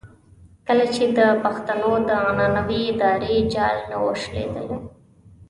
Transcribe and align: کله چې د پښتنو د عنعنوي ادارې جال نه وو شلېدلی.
کله 0.67 0.85
چې 0.95 1.03
د 1.17 1.19
پښتنو 1.43 1.91
د 2.07 2.09
عنعنوي 2.27 2.81
ادارې 2.91 3.37
جال 3.53 3.77
نه 3.91 3.97
وو 4.01 4.11
شلېدلی. 4.21 4.77